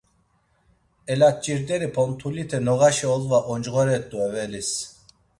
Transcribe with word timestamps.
Elaç̌irderi 1.11 1.89
pontulite 1.95 2.57
noğaşa 2.65 3.07
olva 3.15 3.39
oncğore 3.51 3.97
t̆u 4.09 4.17
evelis. 4.27 4.71